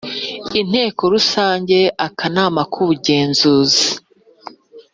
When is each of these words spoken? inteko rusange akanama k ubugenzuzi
inteko 0.59 1.01
rusange 1.13 1.77
akanama 2.07 2.61
k 2.71 2.73
ubugenzuzi 2.83 3.87